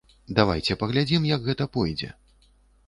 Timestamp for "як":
1.35-1.47